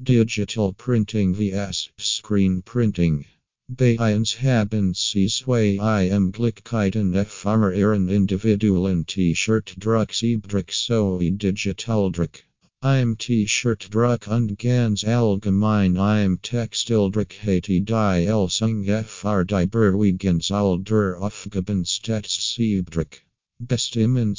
[0.00, 1.90] Digital printing vs.
[1.96, 3.26] screen printing.
[3.68, 12.10] Bij ons hebben zwei I am gelijkheden ervaren in individualen t-shirt druk Siebdruck soe digital
[12.10, 12.44] druk.
[12.80, 20.78] I'm t-shirt druk und ganz allgemein I'm Textildruck hate die Elsung fr die Berwegens all
[20.78, 23.20] der Aufgabenstets Siebdruck.
[23.60, 24.36] Bestimmen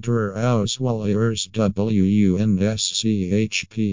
[0.00, 2.42] der Auswahl ihres WUNSCHP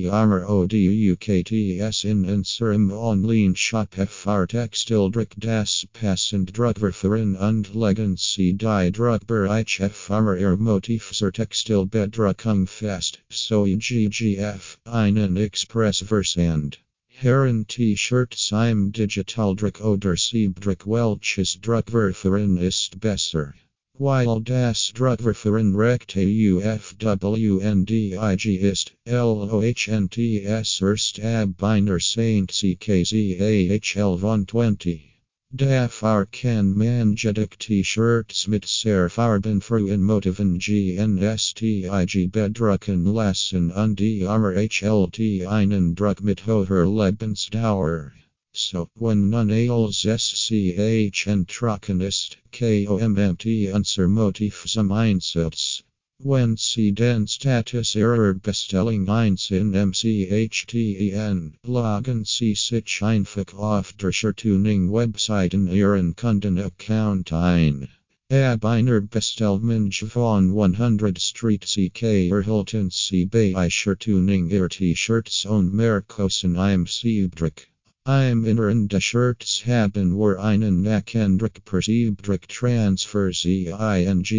[0.09, 6.52] RODUKTS in unserem Online-Shop FR Textildruck das passend
[7.38, 16.77] und legen Sie die Druckbereich FR Ihr Motiv zur Textilbedruckung fest, so GGF, einen Expressversand.
[17.08, 23.53] Herren T-Shirts im Digitaldruck oder Siebdruck welches Druckverfahren ist besser?
[24.02, 27.04] While das Druckverfahren recht UFWNDIG
[28.59, 35.02] ist, LOHNTS erst ab einer Saint CKZAHL von 20.
[35.53, 45.45] Dafür kann man jedoch T-Shirts mit sehr farbenfrohen Motiven GNSTIG bedrucken lassen und die HLT
[45.45, 48.14] einen Druck mit hoher Lebensdauer.
[48.53, 55.81] So, when none als SCH entrocken ist, KOMMT unser Motiv zum Einsatz.
[56.19, 64.11] When Sie den Status Error Bestellung eins in MCHTEN, loggen Sie sich einfach auf der
[64.11, 67.88] Website in Ihren Kundenaccount ein.
[68.30, 76.58] Ab einer Bestellung von 100 Street CK erhalten Sie bei Shirtuning Ihr T-Shirts und Merkosen
[76.58, 77.70] im Siebdruck.
[78.07, 84.31] Im Inneren des Shirts haben wir einen Nachandruck per Siebdruck Transfer ZINGEPRESST.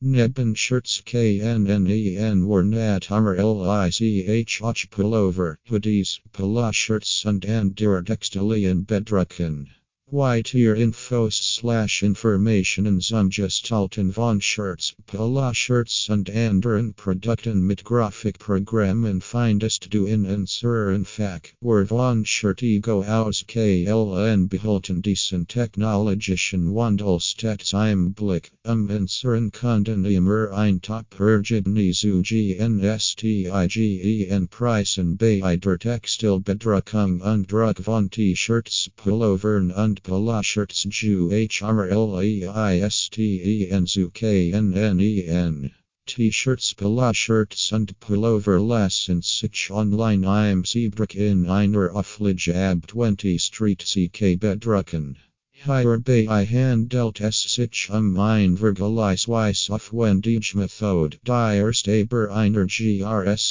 [0.00, 9.70] Neben Shirts KNNEN were nat armor LICH pullover, hoodies, pala shirts und andere Textilien bedrucken.
[10.14, 19.20] Weiter Infos slash Informationen zum Gestalten von Shirts, Pala Shirts und anderen Produkten mit Grafikprogrammen
[19.20, 21.40] findest du in unseren Fach.
[21.60, 30.04] Wir von Shirtigo aus Köln behalten diesen technologischen Wandel stets im Blick, um unseren Kunden
[30.04, 33.48] immer ein Top-Ergebnis zu GNSTIGEN
[34.46, 41.78] Preisen bei der Textilbedruckung und Druck von T-Shirts, Pullovern und Pala-Shirts Ju HRLEISTEN
[43.86, 45.70] zu KNNEN.
[46.06, 53.78] T-Shirts, Pala-Shirts und Pullover lassen sich online im Siebdruck in einer Auflage ab 20 Street
[53.78, 55.16] CK bedrucken.
[55.52, 63.48] Hier bei handelt es sich um ein vergleichsweise aufwendige Methode, die erste bei einer GRSSCREN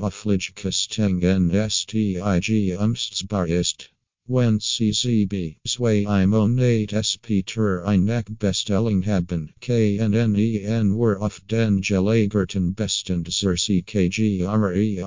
[0.00, 3.90] Auflage Kastengen STIG umsetzbar ist.
[4.28, 13.32] Wenn CCB Sway zwei Monat Peter eine Bestellung haben, KNNEN were auf den gelagerten Bestand
[13.32, 15.06] zur CKGREIFEN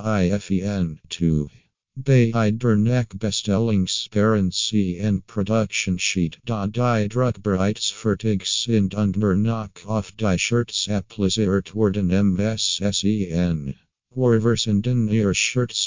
[1.10, 1.50] 2.
[1.98, 7.08] Bei der Nachbestellung sperren Sie in Production Sheet, da die
[7.90, 13.74] fertig sind und noch auf die Shirts appliziert werden MSSEN.
[14.12, 15.32] Wir versenden ihr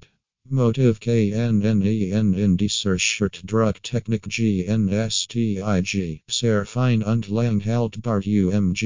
[0.54, 6.24] Motiv KNNEN in dieser Shirtdrucktechnik GNSTIG.
[6.30, 8.82] Sehr fein und lang haltbar UMGESCTZT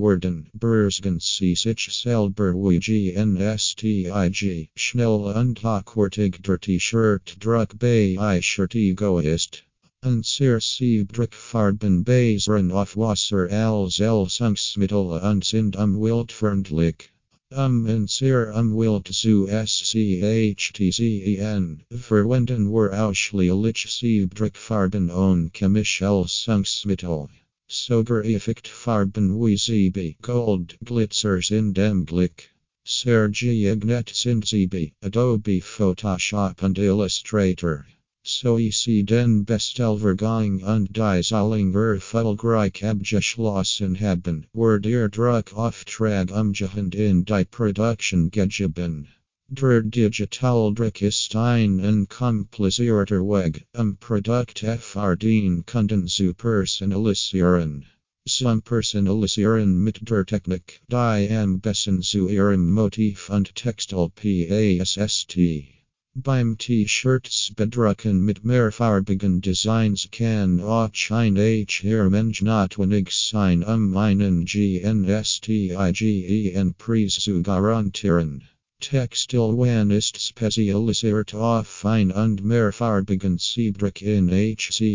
[0.00, 0.48] werden.
[0.54, 4.70] Bersgen Sie sich selber wie GNSTIG.
[4.76, 9.62] Schnell und hochwertig der T-Shirt-Druck bei Shirtigo ist.
[10.02, 17.12] Unser Siebdruckfarben basieren auf Wasser als Elsungsmittel und sind umweltfreundlich.
[17.54, 20.54] Um en zeer um wilt zu SCHTZEN,
[21.92, 27.28] verwenden wir ausschließlich Siebdruckfarben und chemische Sunksmittel.
[27.68, 32.48] Sogar effect Farben wie ZB Gold Glitzers in dem Glick.
[32.86, 37.84] Sergeignet sind ZB, Adobe Photoshop und Illustrator.
[38.24, 47.24] So sie den Bestelvergang und die Zahlung erfolgreich abgeschlossen haben, wird ihr Druckauftrag umgehend in
[47.24, 49.08] die Produktion gegeben.
[49.48, 53.98] Der Digitaldruck ist ein unkomplizierter Weg, um
[55.18, 57.86] den Kunden zu personalisieren.
[58.28, 65.36] Zum Personalisieren mit der Technik, die am besten zu ihrem Motiv und Textil passt.
[66.14, 74.44] Beim T-Shirts bedrucken mit mehrfarbigen Designs kann auch ein HR Mensch notwendig sein, um einen
[74.44, 75.74] GNSTIGEN
[76.76, 78.42] Preis zu garantieren.
[78.78, 84.90] Textilwan ist spezialisiert auf ein und mehrfarbigen Siebdruck in HCHSTER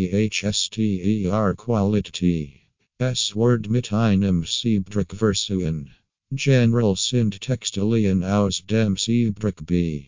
[1.56, 2.62] Quality.
[3.00, 5.96] Es wird mit einem Siebdruck versuen.
[6.32, 10.06] General sind Textilien aus dem Siebdruck B.